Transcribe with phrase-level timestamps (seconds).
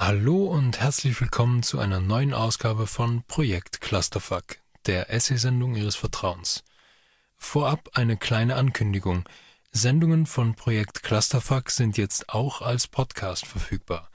[0.00, 6.62] Hallo und herzlich willkommen zu einer neuen Ausgabe von Projekt Clusterfuck, der Essay-Sendung Ihres Vertrauens.
[7.34, 9.28] Vorab eine kleine Ankündigung.
[9.72, 14.08] Sendungen von Projekt Clusterfuck sind jetzt auch als Podcast verfügbar.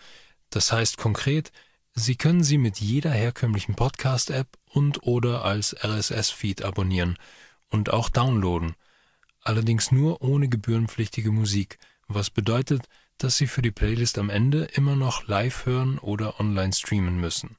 [0.52, 1.52] Das heißt konkret,
[1.94, 7.18] Sie können sie mit jeder herkömmlichen Podcast-App und oder als RSS-Feed abonnieren
[7.70, 8.76] und auch downloaden.
[9.42, 11.78] Allerdings nur ohne gebührenpflichtige Musik,
[12.08, 12.88] was bedeutet,
[13.18, 17.58] dass Sie für die Playlist am Ende immer noch live hören oder online streamen müssen.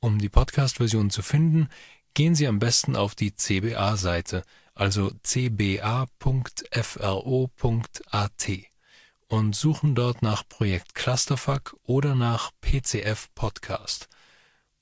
[0.00, 1.68] Um die Podcast-Version zu finden,
[2.14, 4.44] gehen Sie am besten auf die CBA-Seite,
[4.74, 6.10] also cba.fro.at
[9.28, 14.08] und suchen dort nach Projekt Clusterfuck oder nach PCF Podcast.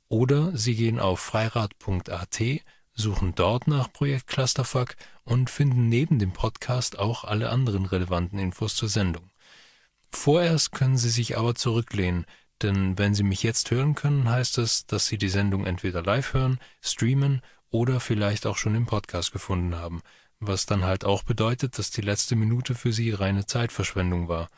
[0.09, 2.41] Oder Sie gehen auf freirad.at,
[2.95, 8.75] suchen dort nach Projekt Clusterfuck und finden neben dem Podcast auch alle anderen relevanten Infos
[8.75, 9.31] zur Sendung.
[10.11, 12.27] Vorerst können Sie sich aber zurücklehnen,
[12.63, 16.35] denn wenn Sie mich jetzt hören können, heißt es, dass Sie die Sendung entweder live
[16.35, 20.01] hören, streamen oder vielleicht auch schon im Podcast gefunden haben,
[20.41, 24.49] was dann halt auch bedeutet, dass die letzte Minute für Sie reine Zeitverschwendung war.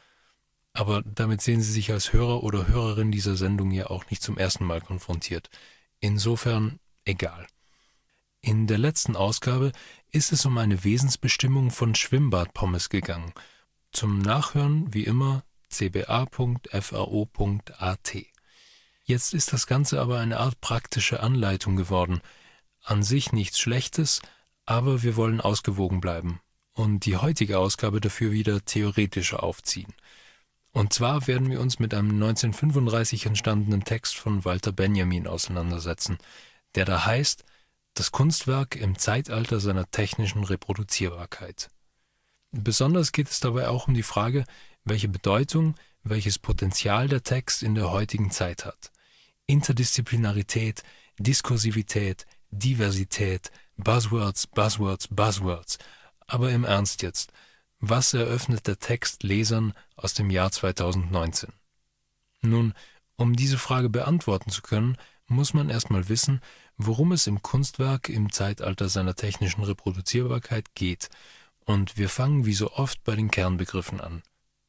[0.73, 4.39] Aber damit sehen Sie sich als Hörer oder Hörerin dieser Sendung ja auch nicht zum
[4.39, 5.51] ersten Mal konfrontiert.
[5.99, 7.47] Insofern egal.
[8.41, 9.73] In der letzten Ausgabe
[10.11, 13.33] ist es um eine Wesensbestimmung von Schwimmbadpommes gegangen.
[13.93, 16.67] Zum Nachhören wie immer cba.fro.at.
[19.05, 22.21] Jetzt ist das Ganze aber eine Art praktische Anleitung geworden.
[22.83, 24.23] An sich nichts Schlechtes,
[24.67, 26.41] aber wir wollen ausgewogen bleiben
[26.75, 29.93] und die heutige Ausgabe dafür wieder theoretischer aufziehen.
[30.73, 36.19] Und zwar werden wir uns mit einem 1935 entstandenen Text von Walter Benjamin auseinandersetzen,
[36.77, 37.45] der da heißt
[37.95, 41.69] Das Kunstwerk im Zeitalter seiner technischen Reproduzierbarkeit.
[42.53, 44.45] Besonders geht es dabei auch um die Frage,
[44.85, 48.91] welche Bedeutung, welches Potenzial der Text in der heutigen Zeit hat.
[49.47, 50.83] Interdisziplinarität,
[51.19, 55.79] Diskursivität, Diversität, Buzzwords, Buzzwords, Buzzwords.
[56.27, 57.33] Aber im Ernst jetzt,
[57.79, 61.53] was eröffnet der Text Lesern aus dem Jahr 2019?
[62.43, 62.75] Nun,
[63.17, 64.97] um diese Frage beantworten zu können,
[65.27, 66.41] muss man erstmal wissen,
[66.77, 71.09] worum es im Kunstwerk im Zeitalter seiner technischen Reproduzierbarkeit geht.
[71.71, 74.25] Und wir fangen wie so oft bei den Kernbegriffen an.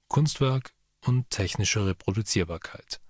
[0.07, 3.01] Kunstwerk und technische Reproduzierbarkeit.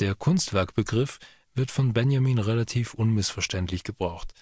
[0.00, 1.20] Der Kunstwerkbegriff
[1.54, 4.34] wird von Benjamin relativ unmissverständlich gebraucht.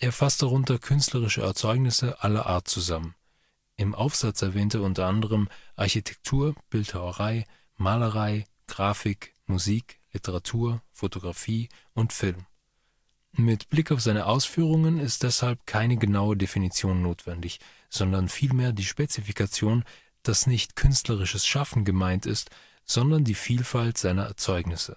[0.00, 3.14] Er fasst darunter künstlerische Erzeugnisse aller Art zusammen.
[3.76, 7.46] Im Aufsatz erwähnt er unter anderem Architektur, Bildhauerei,
[7.76, 12.46] Malerei, Grafik, Musik, Literatur, Fotografie und Film.
[13.34, 17.60] Mit Blick auf seine Ausführungen ist deshalb keine genaue Definition notwendig,
[17.92, 19.84] sondern vielmehr die Spezifikation
[20.22, 22.50] dass nicht künstlerisches Schaffen gemeint ist,
[22.84, 24.96] sondern die Vielfalt seiner Erzeugnisse.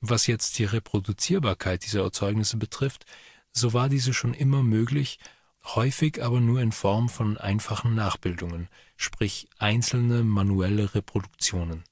[0.00, 3.06] Was jetzt die Reproduzierbarkeit dieser Erzeugnisse betrifft,
[3.52, 5.18] so war diese schon immer möglich,
[5.64, 11.82] häufig aber nur in Form von einfachen Nachbildungen, sprich einzelne manuelle Reproduktionen.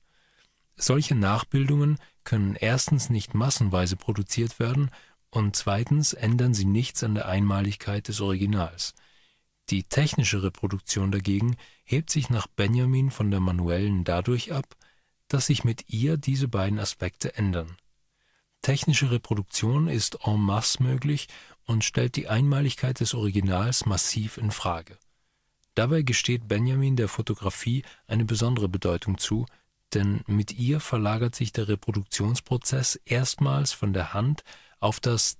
[0.76, 4.90] Solche Nachbildungen können erstens nicht massenweise produziert werden
[5.30, 8.94] und zweitens ändern sie nichts an der Einmaligkeit des Originals.
[9.70, 14.76] Die technische Reproduktion dagegen hebt sich nach Benjamin von der manuellen dadurch ab,
[15.28, 17.76] dass sich mit ihr diese beiden Aspekte ändern.
[18.62, 21.28] Technische Reproduktion ist en masse möglich
[21.64, 24.98] und stellt die Einmaligkeit des Originals massiv in Frage.
[25.74, 29.46] Dabei gesteht Benjamin der Fotografie eine besondere Bedeutung zu,
[29.92, 34.44] denn mit ihr verlagert sich der Reproduktionsprozess erstmals von der Hand
[34.80, 35.38] auf das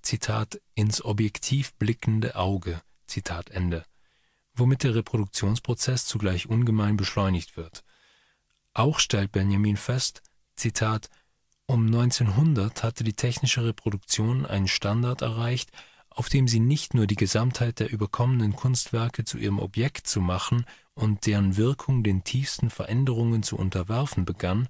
[0.74, 2.80] ins Objektiv blickende Auge
[4.54, 7.84] womit der Reproduktionsprozess zugleich ungemein beschleunigt wird.
[8.72, 10.22] Auch stellt Benjamin fest,
[10.56, 11.10] Zitat,
[11.66, 15.70] um 1900 hatte die technische Reproduktion einen Standard erreicht,
[16.10, 20.64] auf dem sie nicht nur die Gesamtheit der überkommenen Kunstwerke zu ihrem Objekt zu machen
[20.94, 24.68] und deren Wirkung den tiefsten Veränderungen zu unterwerfen begann,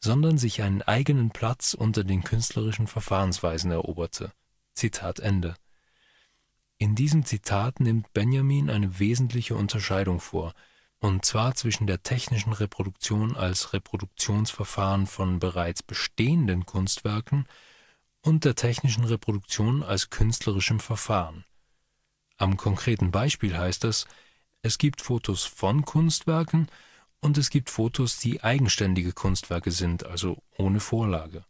[0.00, 4.32] sondern sich einen eigenen Platz unter den künstlerischen Verfahrensweisen eroberte.
[4.74, 5.54] Zitat Ende.
[6.82, 10.52] In diesem Zitat nimmt Benjamin eine wesentliche Unterscheidung vor,
[10.98, 17.46] und zwar zwischen der technischen Reproduktion als Reproduktionsverfahren von bereits bestehenden Kunstwerken
[18.20, 21.44] und der technischen Reproduktion als künstlerischem Verfahren.
[22.36, 24.08] Am konkreten Beispiel heißt es,
[24.62, 26.66] es gibt Fotos von Kunstwerken
[27.20, 31.44] und es gibt Fotos, die eigenständige Kunstwerke sind, also ohne Vorlage.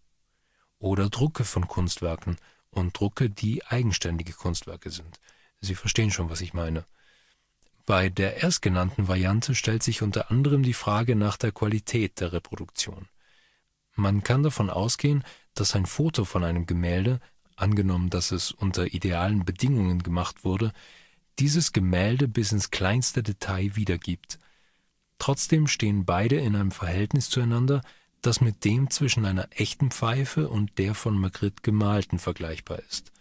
[0.78, 2.36] Oder Drucke von Kunstwerken
[2.72, 5.20] und Drucke, die eigenständige Kunstwerke sind.
[5.60, 6.84] Sie verstehen schon, was ich meine.
[7.86, 13.08] Bei der erstgenannten Variante stellt sich unter anderem die Frage nach der Qualität der Reproduktion.
[13.94, 15.24] Man kann davon ausgehen,
[15.54, 17.20] dass ein Foto von einem Gemälde,
[17.56, 20.72] angenommen, dass es unter idealen Bedingungen gemacht wurde,
[21.38, 24.38] dieses Gemälde bis ins kleinste Detail wiedergibt.
[25.18, 27.82] Trotzdem stehen beide in einem Verhältnis zueinander,
[28.22, 33.12] das mit dem zwischen einer echten Pfeife und der von Magritte gemalten vergleichbar ist.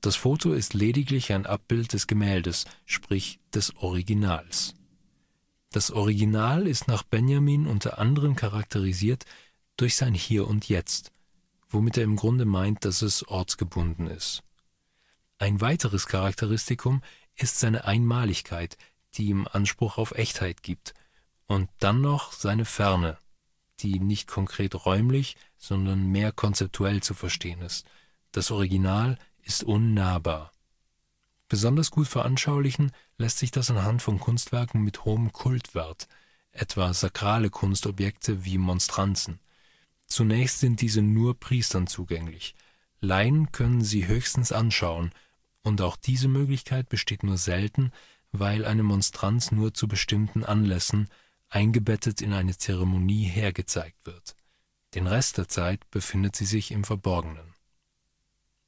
[0.00, 4.74] Das Foto ist lediglich ein Abbild des Gemäldes, sprich des Originals.
[5.72, 9.24] Das Original ist nach Benjamin unter anderem charakterisiert
[9.76, 11.12] durch sein Hier und Jetzt,
[11.68, 14.42] womit er im Grunde meint, dass es ortsgebunden ist.
[15.38, 17.02] Ein weiteres Charakteristikum
[17.36, 18.76] ist seine Einmaligkeit,
[19.14, 20.94] die ihm Anspruch auf Echtheit gibt,
[21.46, 23.18] und dann noch seine Ferne,
[23.82, 27.86] die nicht konkret räumlich, sondern mehr konzeptuell zu verstehen ist.
[28.32, 30.52] Das Original ist unnahbar.
[31.48, 36.06] Besonders gut veranschaulichen lässt sich das anhand von Kunstwerken mit hohem Kultwert,
[36.52, 39.40] etwa sakrale Kunstobjekte wie Monstranzen.
[40.06, 42.54] Zunächst sind diese nur Priestern zugänglich.
[43.00, 45.12] Laien können sie höchstens anschauen,
[45.62, 47.92] und auch diese Möglichkeit besteht nur selten,
[48.32, 51.08] weil eine Monstranz nur zu bestimmten Anlässen,
[51.50, 54.34] eingebettet in eine Zeremonie, hergezeigt wird.
[54.94, 57.54] Den Rest der Zeit befindet sie sich im Verborgenen.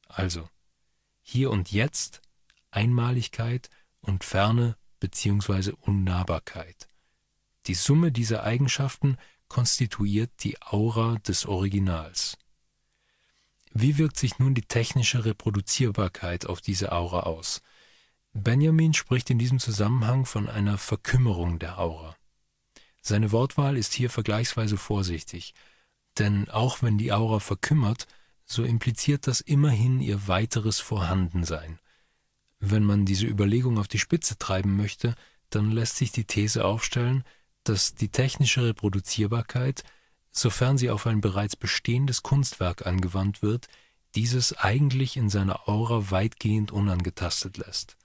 [0.09, 0.49] Also,
[1.23, 2.21] hier und jetzt,
[2.71, 3.71] Einmaligkeit
[4.01, 5.73] und Ferne bzw.
[5.81, 6.89] Unnahbarkeit.
[7.67, 9.17] Die Summe dieser Eigenschaften
[9.49, 12.37] konstituiert die Aura des Originals.
[13.73, 17.63] Wie wirkt sich nun die technische Reproduzierbarkeit auf diese Aura aus?
[18.33, 22.17] Benjamin spricht in diesem Zusammenhang von einer Verkümmerung der Aura.
[23.03, 25.55] Seine Wortwahl ist hier vergleichsweise vorsichtig,
[26.19, 28.07] denn auch wenn die Aura verkümmert,
[28.45, 31.81] so impliziert das immerhin ihr weiteres Vorhandensein.
[32.61, 35.17] Wenn man diese Überlegung auf die Spitze treiben möchte,
[35.51, 37.25] dann lässt sich die These aufstellen,
[37.65, 39.83] dass die technische Reproduzierbarkeit,
[40.31, 43.67] sofern sie auf ein bereits bestehendes Kunstwerk angewandt wird,
[44.15, 47.97] dieses eigentlich in seiner Aura weitgehend unangetastet lässt.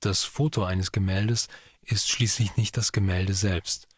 [0.00, 1.48] Das Foto eines Gemäldes
[1.82, 3.88] ist schließlich nicht das Gemälde selbst.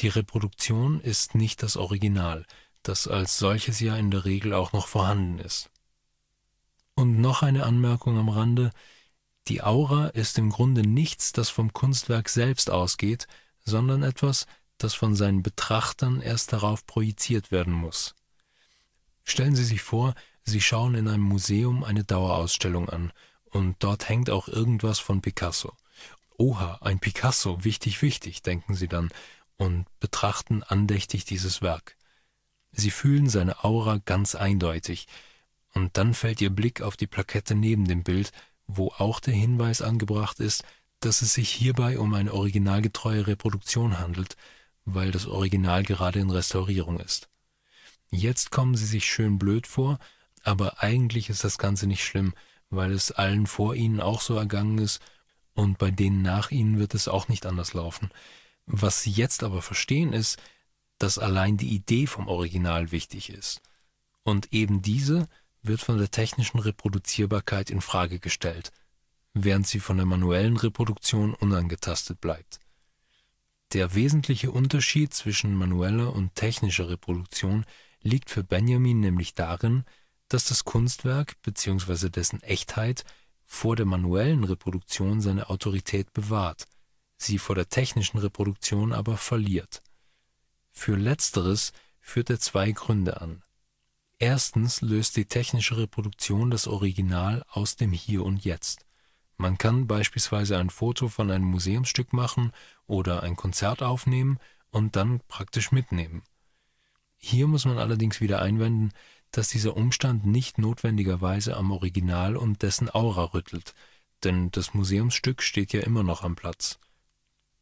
[0.00, 2.44] Die Reproduktion ist nicht das Original,
[2.82, 5.70] das als solches ja in der Regel auch noch vorhanden ist.
[6.94, 8.70] Und noch eine Anmerkung am Rande,
[9.48, 13.26] die Aura ist im Grunde nichts, das vom Kunstwerk selbst ausgeht,
[13.64, 14.46] sondern etwas,
[14.78, 18.14] das von seinen Betrachtern erst darauf projiziert werden muss.
[19.24, 20.14] Stellen Sie sich vor,
[20.44, 23.12] Sie schauen in einem Museum eine Dauerausstellung an,
[23.50, 25.72] und dort hängt auch irgendwas von Picasso.
[26.36, 29.10] Oha, ein Picasso, wichtig, wichtig, denken Sie dann,
[29.56, 31.96] und betrachten andächtig dieses Werk.
[32.72, 35.06] Sie fühlen seine Aura ganz eindeutig,
[35.74, 38.32] und dann fällt Ihr Blick auf die Plakette neben dem Bild,
[38.66, 40.64] wo auch der Hinweis angebracht ist,
[41.00, 44.36] dass es sich hierbei um eine originalgetreue Reproduktion handelt,
[44.86, 47.28] weil das Original gerade in Restaurierung ist.
[48.10, 49.98] Jetzt kommen Sie sich schön blöd vor,
[50.42, 52.34] aber eigentlich ist das Ganze nicht schlimm,
[52.70, 55.00] weil es allen vor Ihnen auch so ergangen ist
[55.54, 58.10] und bei denen nach Ihnen wird es auch nicht anders laufen.
[58.66, 60.38] Was Sie jetzt aber verstehen ist,
[60.98, 63.60] dass allein die Idee vom Original wichtig ist.
[64.22, 65.28] Und eben diese
[65.62, 68.72] wird von der technischen Reproduzierbarkeit in Frage gestellt,
[69.34, 72.60] während sie von der manuellen Reproduktion unangetastet bleibt.
[73.72, 77.64] Der wesentliche Unterschied zwischen manueller und technischer Reproduktion
[78.02, 79.84] liegt für Benjamin nämlich darin,
[80.28, 82.08] dass das Kunstwerk bzw.
[82.08, 83.04] dessen Echtheit
[83.44, 86.66] vor der manuellen Reproduktion seine Autorität bewahrt,
[87.16, 89.82] sie vor der technischen Reproduktion aber verliert.
[90.70, 93.42] Für letzteres führt er zwei Gründe an.
[94.18, 98.86] Erstens löst die technische Reproduktion das Original aus dem Hier und Jetzt.
[99.36, 102.52] Man kann beispielsweise ein Foto von einem Museumsstück machen
[102.86, 104.38] oder ein Konzert aufnehmen
[104.70, 106.22] und dann praktisch mitnehmen.
[107.18, 108.92] Hier muss man allerdings wieder einwenden,
[109.30, 113.74] dass dieser Umstand nicht notwendigerweise am Original und dessen Aura rüttelt,
[114.24, 116.78] denn das Museumsstück steht ja immer noch am Platz.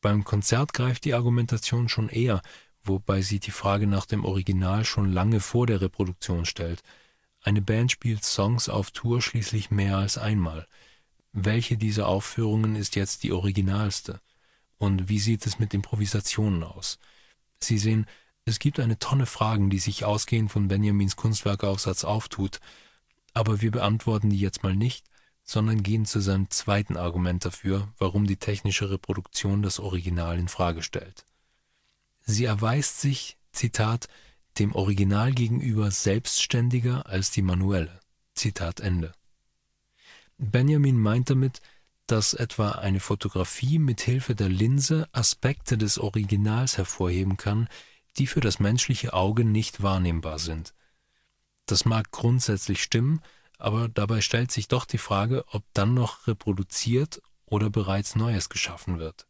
[0.04, 2.42] Beim Konzert greift die Argumentation schon eher,
[2.82, 6.82] wobei sie die Frage nach dem Original schon lange vor der Reproduktion stellt.
[7.40, 10.68] Eine Band spielt Songs auf Tour schließlich mehr als einmal.
[11.32, 14.20] Welche dieser Aufführungen ist jetzt die originalste?
[14.76, 16.98] Und wie sieht es mit Improvisationen aus?
[17.58, 18.04] Sie sehen,
[18.44, 22.60] es gibt eine Tonne Fragen, die sich ausgehend von Benjamins Kunstwerkaufsatz auftut,
[23.32, 25.06] aber wir beantworten die jetzt mal nicht,
[25.44, 30.82] sondern gehen zu seinem zweiten Argument dafür, warum die technische Reproduktion das Original in Frage
[30.82, 31.26] stellt.
[32.26, 34.08] Sie erweist sich, Zitat,
[34.58, 38.00] dem Original gegenüber selbstständiger als die manuelle.
[38.34, 39.12] Zitat Ende.
[40.38, 41.60] Benjamin meint damit,
[42.06, 47.68] dass etwa eine Fotografie mit Hilfe der Linse Aspekte des Originals hervorheben kann,
[48.18, 50.74] die für das menschliche Auge nicht wahrnehmbar sind.
[51.66, 53.20] Das mag grundsätzlich stimmen,
[53.64, 58.98] aber dabei stellt sich doch die Frage, ob dann noch reproduziert oder bereits Neues geschaffen
[58.98, 59.26] wird.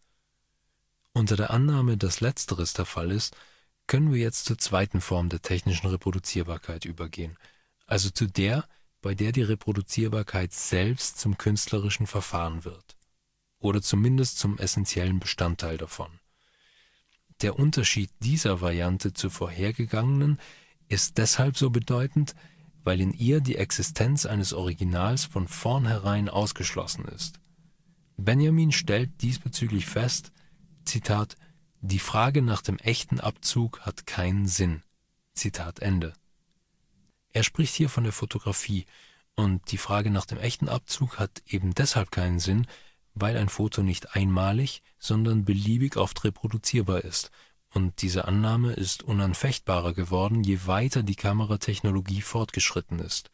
[1.13, 3.37] Unter der Annahme, dass letzteres der Fall ist,
[3.87, 7.39] können wir jetzt zur zweiten Form der technischen Reproduzierbarkeit übergehen,
[7.87, 8.67] also zu der,
[9.03, 12.97] bei der die Reproduzierbarkeit selbst zum künstlerischen Verfahren wird
[13.61, 16.11] oder zumindest zum essentiellen Bestandteil davon.
[17.41, 20.41] Der Unterschied dieser Variante zur vorhergegangenen
[20.89, 22.35] ist deshalb so bedeutend,
[22.85, 27.41] weil in ihr die Existenz eines Originals von vornherein ausgeschlossen ist.
[28.17, 30.31] Benjamin stellt diesbezüglich fest,
[30.85, 31.37] Zitat,
[31.81, 34.83] die Frage nach dem echten Abzug hat keinen Sinn.
[35.35, 36.13] Zitat Ende.
[37.33, 38.87] Er spricht hier von der Fotografie,
[39.35, 42.69] und die Frage nach dem echten Abzug hat eben deshalb keinen Sinn,
[43.15, 47.33] weil ein Foto nicht einmalig, sondern beliebig oft reproduzierbar ist
[47.75, 53.31] und diese Annahme ist unanfechtbarer geworden, je weiter die Kameratechnologie fortgeschritten ist.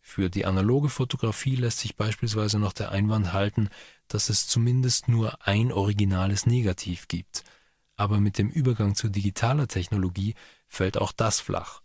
[0.00, 3.68] Für die analoge Fotografie lässt sich beispielsweise noch der Einwand halten,
[4.08, 7.44] dass es zumindest nur ein originales Negativ gibt.
[7.96, 10.34] Aber mit dem Übergang zu digitaler Technologie
[10.68, 11.82] fällt auch das flach.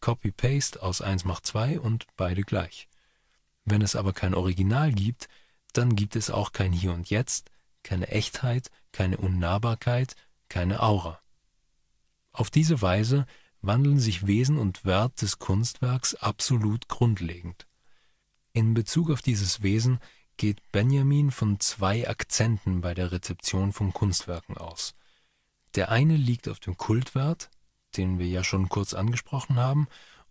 [0.00, 2.88] Copy-Paste aus 1 macht 2 und beide gleich.
[3.64, 5.28] Wenn es aber kein Original gibt,
[5.72, 7.50] dann gibt es auch kein Hier und Jetzt,
[7.82, 10.14] keine Echtheit, keine Unnahbarkeit,
[10.48, 11.18] keine Aura.
[12.36, 13.24] Auf diese Weise
[13.62, 17.66] wandeln sich Wesen und Wert des Kunstwerks absolut grundlegend.
[18.52, 20.00] In Bezug auf dieses Wesen
[20.36, 24.94] geht Benjamin von zwei Akzenten bei der Rezeption von Kunstwerken aus.
[25.76, 27.48] Der eine liegt auf dem Kultwert,
[27.96, 29.88] den wir ja schon kurz angesprochen haben,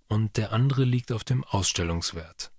[0.08, 2.52] und der andere liegt auf dem Ausstellungswert.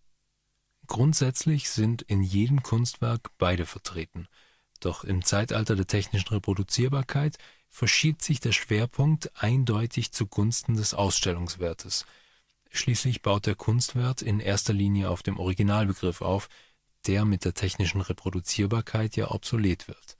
[0.88, 4.26] Grundsätzlich sind in jedem Kunstwerk beide vertreten,
[4.80, 7.38] doch im Zeitalter der technischen Reproduzierbarkeit
[7.70, 12.06] verschiebt sich der Schwerpunkt eindeutig zugunsten des Ausstellungswertes.
[12.70, 16.48] Schließlich baut der Kunstwert in erster Linie auf dem Originalbegriff auf,
[17.06, 20.16] der mit der technischen Reproduzierbarkeit ja obsolet wird.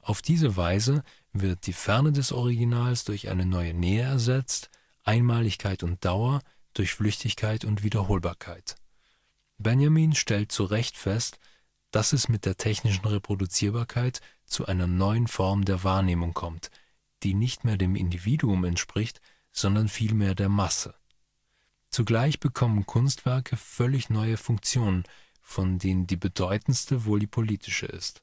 [0.00, 1.02] Auf diese Weise
[1.32, 4.70] wird die Ferne des Originals durch eine neue Nähe ersetzt,
[5.04, 6.42] Einmaligkeit und Dauer
[6.74, 8.76] durch Flüchtigkeit und Wiederholbarkeit.
[9.58, 11.38] Benjamin stellt zu Recht fest,
[11.90, 16.70] dass es mit der technischen Reproduzierbarkeit zu einer neuen Form der Wahrnehmung kommt,
[17.22, 19.20] die nicht mehr dem Individuum entspricht,
[19.52, 20.94] sondern vielmehr der Masse.
[21.90, 25.04] Zugleich bekommen Kunstwerke völlig neue Funktionen,
[25.40, 28.22] von denen die bedeutendste wohl die politische ist.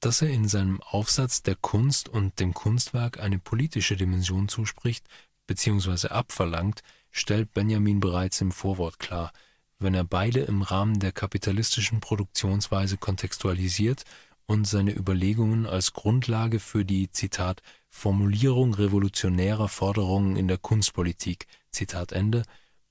[0.00, 5.06] Dass er in seinem Aufsatz der Kunst und dem Kunstwerk eine politische Dimension zuspricht
[5.46, 6.08] bzw.
[6.08, 9.32] abverlangt, stellt Benjamin bereits im Vorwort klar–
[9.78, 14.04] wenn er beide im Rahmen der kapitalistischen Produktionsweise kontextualisiert
[14.48, 22.12] und seine Überlegungen als Grundlage für die Zitat Formulierung revolutionärer Forderungen in der Kunstpolitik Zitat
[22.12, 22.42] Ende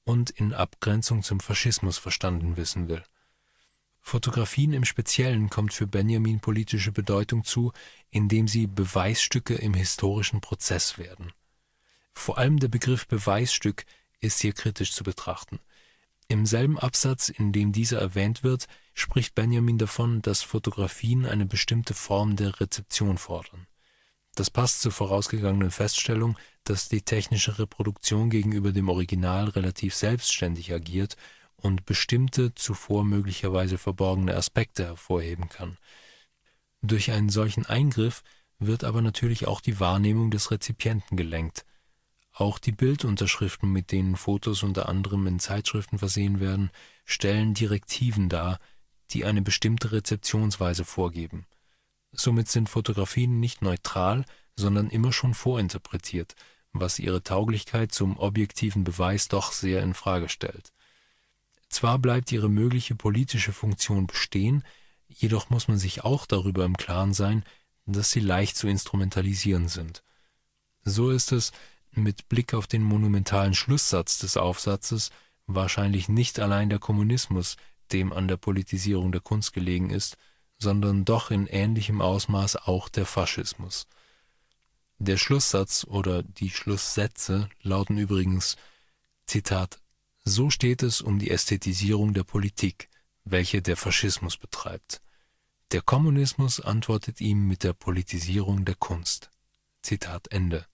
[0.04, 3.04] und in Abgrenzung zum Faschismus verstanden wissen will.
[4.00, 7.74] Fotografien im Speziellen kommt für Benjamin politische Bedeutung zu,
[8.12, 11.34] indem sie Beweisstücke im historischen Prozess werden.
[12.14, 13.86] Vor allem der Begriff Beweisstück
[14.20, 15.60] ist hier kritisch zu betrachten
[16.28, 21.94] im selben Absatz, in dem dieser erwähnt wird, spricht Benjamin davon, dass Fotografien eine bestimmte
[21.94, 23.68] Form der Rezeption fordern.
[24.36, 31.16] Das passt zur vorausgegangenen Feststellung, dass die technische Reproduktion gegenüber dem Original relativ selbstständig agiert
[31.56, 35.77] und bestimmte, zuvor möglicherweise verborgene Aspekte hervorheben kann.
[36.82, 38.24] Durch einen solchen Eingriff
[38.60, 41.66] wird aber natürlich auch die Wahrnehmung des Rezipienten gelenkt–
[42.39, 46.70] auch die Bildunterschriften, mit denen Fotos unter anderem in Zeitschriften versehen werden,
[47.04, 48.60] stellen Direktiven dar,
[49.12, 51.46] die eine bestimmte Rezeptionsweise vorgeben.
[52.12, 56.36] Somit sind Fotografien nicht neutral, sondern immer schon vorinterpretiert,
[56.74, 60.74] was ihre Tauglichkeit zum objektiven Beweis doch sehr in Frage stellt.
[61.70, 64.64] Zwar bleibt ihre mögliche politische Funktion bestehen,
[65.08, 67.44] jedoch muss man sich auch darüber im Klaren sein,
[67.86, 70.04] dass sie leicht zu instrumentalisieren sind.
[70.84, 71.52] So ist es,
[71.92, 75.10] mit Blick auf den monumentalen Schlusssatz des Aufsatzes
[75.48, 80.17] wahrscheinlich nicht allein der Kommunismus, dem an der Politisierung der Kunst gelegen ist,
[80.58, 83.88] sondern doch in ähnlichem Ausmaß auch der Faschismus.
[85.00, 88.58] Der Schlusssatz oder die Schlusssätze lauten übrigens
[89.27, 89.79] Zitat
[90.24, 92.89] So steht es um die Ästhetisierung der Politik,
[93.24, 95.01] welche der Faschismus betreibt.
[95.72, 99.29] Der Kommunismus antwortet ihm mit der Politisierung der Kunst.
[99.82, 100.65] Zitat Ende.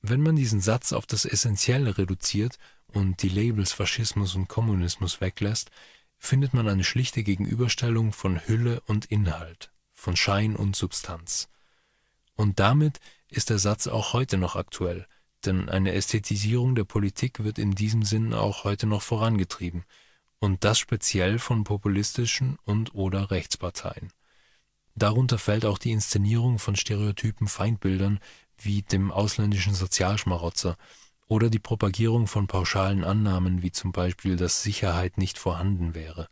[0.00, 5.70] Wenn man diesen Satz auf das Essentielle reduziert und die Labels Faschismus und Kommunismus weglässt,
[6.18, 11.48] findet man eine schlichte Gegenüberstellung von Hülle und Inhalt, von Schein und Substanz.
[12.34, 15.06] Und damit ist der Satz auch heute noch aktuell,
[15.44, 19.84] denn eine Ästhetisierung der Politik wird in diesem Sinn auch heute noch vorangetrieben,
[20.40, 24.12] und das speziell von populistischen und oder Rechtsparteien.
[24.94, 28.20] Darunter fällt auch die Inszenierung von stereotypen Feindbildern
[28.64, 30.76] wie dem ausländischen Sozialschmarotzer
[31.28, 36.28] oder die Propagierung von pauschalen Annahmen wie zum Beispiel, dass Sicherheit nicht vorhanden wäre.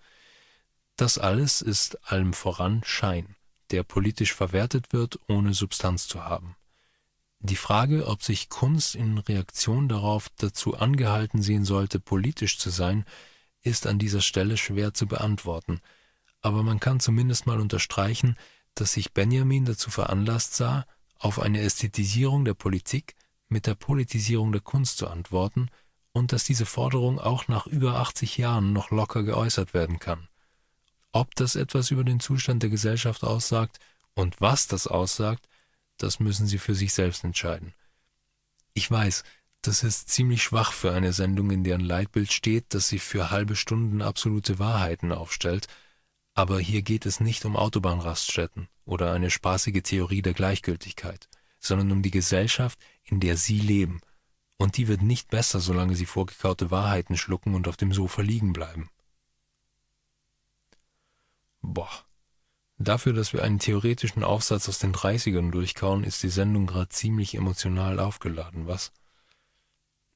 [0.97, 3.37] Das alles ist allem voran Schein,
[3.71, 6.57] der politisch verwertet wird, ohne Substanz zu haben.
[7.41, 13.05] Die Frage, ob sich Kunst in Reaktion darauf dazu angehalten sehen sollte, politisch zu sein,
[13.61, 15.81] ist an dieser Stelle schwer zu beantworten,
[16.41, 18.37] aber man kann zumindest mal unterstreichen,
[18.75, 20.87] dass sich Benjamin dazu veranlasst sah,
[21.19, 23.15] auf eine Ästhetisierung der Politik
[23.49, 25.69] mit der Politisierung der Kunst zu antworten
[26.13, 30.29] und dass diese Forderung auch nach über 80 Jahren noch locker geäußert werden kann.
[31.13, 33.79] Ob das etwas über den Zustand der Gesellschaft aussagt
[34.15, 35.49] und was das aussagt,
[35.99, 37.73] das müssen Sie für sich selbst entscheiden.
[38.75, 39.25] Ich weiß,
[39.63, 43.57] das ist ziemlich schwach für eine Sendung, in deren Leitbild steht, dass sie für halbe
[43.57, 45.67] Stunden absolute Wahrheiten aufstellt,
[46.37, 52.03] aber hier geht es nicht um Autobahnraststätten oder eine spaßige Theorie der Gleichgültigkeit, sondern um
[52.03, 54.03] die Gesellschaft, in der Sie leben,
[54.59, 58.53] und die wird nicht besser, solange Sie vorgekaute Wahrheiten schlucken und auf dem Sofa liegen
[58.53, 58.91] bleiben.
[61.63, 61.91] Boah.
[62.79, 67.35] Dafür, dass wir einen theoretischen Aufsatz aus den 30ern durchkauen, ist die Sendung gerade ziemlich
[67.35, 68.93] emotional aufgeladen, was?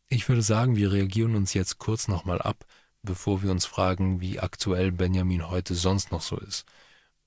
[0.09, 2.67] Ich würde sagen, wir reagieren uns jetzt kurz nochmal ab,
[3.03, 6.65] bevor wir uns fragen, wie aktuell Benjamin heute sonst noch so ist.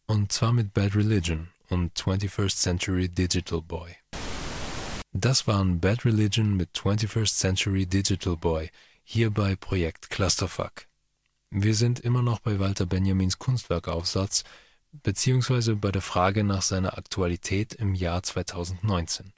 [0.05, 3.95] Und zwar mit Bad Religion und 21st Century Digital Boy.
[5.11, 8.69] Das waren Bad Religion mit 21st Century Digital Boy
[9.03, 10.87] hier bei Projekt Clusterfuck.
[11.51, 14.43] Wir sind immer noch bei Walter Benjamins Kunstwerkaufsatz,
[14.91, 19.33] beziehungsweise bei der Frage nach seiner Aktualität im Jahr 2019.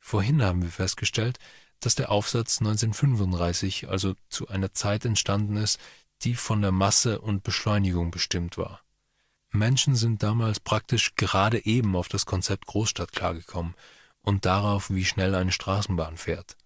[0.00, 1.38] Vorhin haben wir festgestellt,
[1.80, 5.78] dass der Aufsatz 1935 also zu einer Zeit entstanden ist,
[6.22, 8.80] die von der Masse und Beschleunigung bestimmt war.
[9.50, 13.74] Menschen sind damals praktisch gerade eben auf das Konzept Großstadt klargekommen
[14.22, 16.56] und darauf, wie schnell eine Straßenbahn fährt.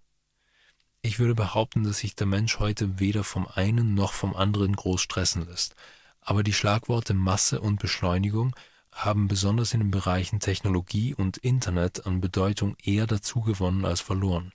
[1.02, 5.00] Ich würde behaupten, dass sich der Mensch heute weder vom einen noch vom anderen groß
[5.00, 5.74] stressen lässt,
[6.20, 8.54] aber die Schlagworte Masse und Beschleunigung
[8.92, 14.52] haben besonders in den Bereichen Technologie und Internet an Bedeutung eher dazugewonnen als verloren,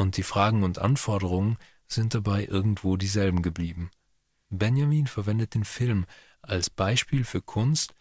[0.00, 3.90] und die Fragen und Anforderungen sind dabei irgendwo dieselben geblieben.
[4.48, 6.06] Benjamin verwendet den Film
[6.40, 7.94] als Beispiel für Kunst,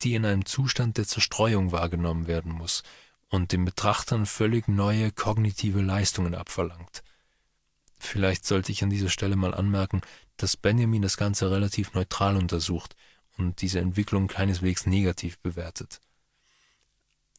[0.00, 2.82] die in einem Zustand der Zerstreuung wahrgenommen werden muss
[3.28, 7.02] und den Betrachtern völlig neue kognitive Leistungen abverlangt.
[7.98, 10.00] Vielleicht sollte ich an dieser Stelle mal anmerken,
[10.38, 12.96] dass Benjamin das Ganze relativ neutral untersucht
[13.36, 16.00] und diese Entwicklung keineswegs negativ bewertet.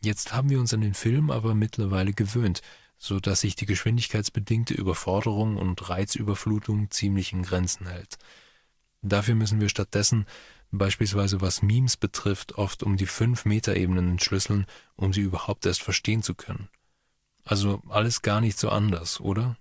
[0.02, 2.62] Jetzt haben wir uns an den Film aber mittlerweile gewöhnt,
[2.98, 8.18] so dass sich die geschwindigkeitsbedingte Überforderung und Reizüberflutung ziemlich in Grenzen hält.
[9.02, 10.26] Dafür müssen wir stattdessen
[10.72, 16.24] beispielsweise was Memes betrifft, oft um die fünf Metaebenen entschlüsseln, um sie überhaupt erst verstehen
[16.24, 16.68] zu können.
[17.46, 19.58] Also alles gar nicht so anders, oder?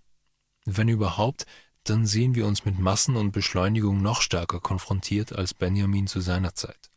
[0.64, 1.46] Wenn überhaupt,
[1.84, 6.54] dann sehen wir uns mit Massen und Beschleunigung noch stärker konfrontiert als Benjamin zu seiner
[6.54, 6.90] Zeit.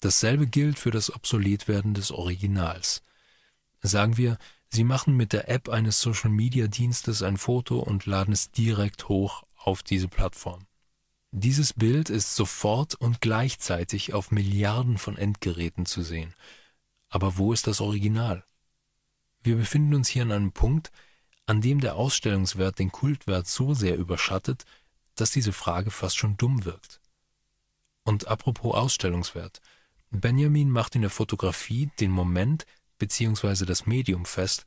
[0.00, 3.02] Dasselbe gilt für das Obsoletwerden des Originals.
[3.80, 4.38] Sagen wir,
[4.74, 9.84] Sie machen mit der App eines Social-Media-Dienstes ein Foto und laden es direkt hoch auf
[9.84, 10.66] diese Plattform.
[11.30, 16.34] Dieses Bild ist sofort und gleichzeitig auf Milliarden von Endgeräten zu sehen.
[17.08, 18.44] Aber wo ist das Original?
[19.44, 20.90] Wir befinden uns hier an einem Punkt,
[21.46, 24.64] an dem der Ausstellungswert den Kultwert so sehr überschattet,
[25.14, 27.00] dass diese Frage fast schon dumm wirkt.
[28.02, 29.60] Und apropos Ausstellungswert.
[30.10, 32.66] Benjamin macht in der Fotografie den Moment
[33.04, 33.66] bzw.
[33.66, 34.64] das Medium fest,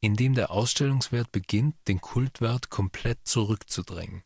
[0.00, 4.22] in dem der Ausstellungswert beginnt, den Kultwert komplett zurückzudrängen.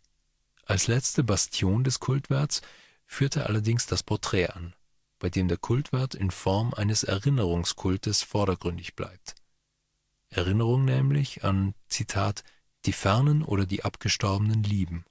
[0.66, 2.62] Als letzte Bastion des Kultwerts
[3.07, 4.74] führt er allerdings das Porträt an,
[5.18, 9.35] bei dem der Kultwert in Form eines Erinnerungskultes vordergründig bleibt.
[10.29, 11.74] Erinnerung nämlich an,
[12.85, 15.05] die fernen oder die abgestorbenen lieben.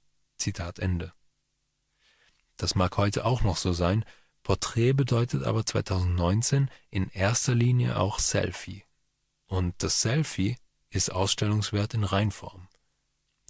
[2.56, 4.04] Das mag heute auch noch so sein,
[4.44, 8.84] Porträt bedeutet aber 2019 in erster Linie auch Selfie.
[9.46, 10.56] Und das Selfie
[10.90, 12.68] ist Ausstellungswert in Reinform.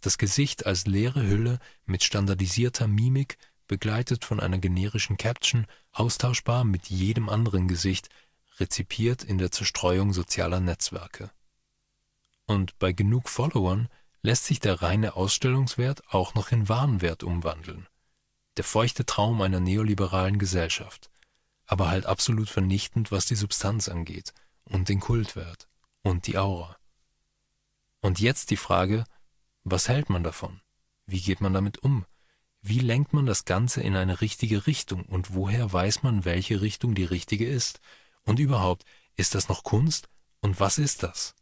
[0.01, 6.89] Das Gesicht als leere Hülle mit standardisierter Mimik, begleitet von einer generischen Caption, austauschbar mit
[6.91, 8.09] jedem anderen Gesicht,
[8.61, 11.33] rezipiert in der Zerstreuung sozialer Netzwerke.
[12.47, 13.89] Und bei genug Followern
[14.23, 17.89] lässt sich der reine Ausstellungswert auch noch in Warenwert umwandeln.
[18.57, 21.11] Der feuchte Traum einer neoliberalen Gesellschaft,
[21.67, 24.33] aber halt absolut vernichtend, was die Substanz angeht
[24.65, 25.69] und den Kultwert.
[26.03, 26.77] und die Aura.
[28.03, 29.07] Und jetzt die Frage,
[29.63, 30.61] was hält man davon?
[31.07, 32.05] Wie geht man damit um?
[32.61, 36.95] Wie lenkt man das Ganze in eine richtige Richtung und woher weiß man, welche Richtung
[36.95, 37.81] die richtige ist?
[38.25, 38.85] Und überhaupt,
[39.17, 40.09] ist das noch Kunst
[40.41, 41.35] und was ist das?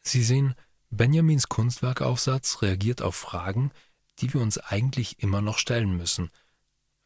[0.00, 0.54] Sie sehen,
[0.90, 3.72] Benjamins Kunstwerkaufsatz reagiert auf Fragen,
[4.20, 6.30] die wir uns eigentlich immer noch stellen müssen,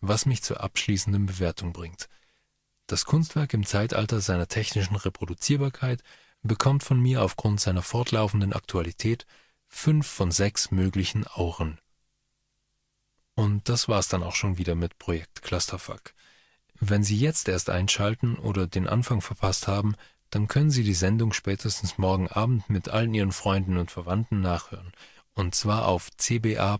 [0.00, 2.08] was mich zur abschließenden Bewertung bringt.
[2.86, 6.02] Das Kunstwerk im Zeitalter seiner technischen Reproduzierbarkeit
[6.42, 9.26] bekommt von mir aufgrund seiner fortlaufenden Aktualität
[9.68, 11.78] fünf von sechs möglichen Auren.
[13.34, 16.14] Und das war's dann auch schon wieder mit Projekt Clusterfuck.
[16.80, 19.94] Wenn Sie jetzt erst einschalten oder den Anfang verpasst haben,
[20.30, 24.92] dann können Sie die Sendung spätestens morgen Abend mit allen Ihren Freunden und Verwandten nachhören,
[25.34, 26.74] und zwar auf cba.fro.at.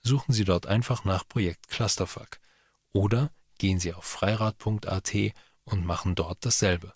[0.00, 2.38] Suchen Sie dort einfach nach Projekt Clusterfuck
[2.92, 5.14] oder gehen Sie auf freirad.at
[5.64, 6.94] und machen dort dasselbe.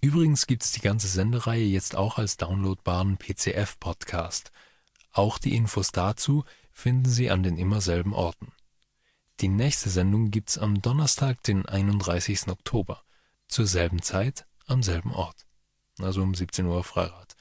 [0.00, 4.50] Übrigens gibt's die ganze Sendereihe jetzt auch als downloadbaren PCF-Podcast.
[5.12, 8.52] Auch die Infos dazu finden Sie an den immer selben Orten.
[9.40, 12.48] Die nächste Sendung gibt's am Donnerstag, den 31.
[12.48, 13.02] Oktober,
[13.48, 15.46] zur selben Zeit, am selben Ort.
[15.98, 17.31] Also um 17 Uhr Freirad.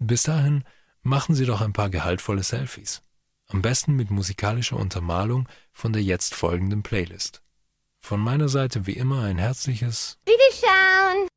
[0.00, 0.64] Bis dahin
[1.02, 3.02] machen Sie doch ein paar gehaltvolle Selfies.
[3.48, 7.42] Am besten mit musikalischer Untermalung von der jetzt folgenden Playlist.
[7.98, 11.28] Von meiner Seite wie immer ein herzliches Wiederschauen!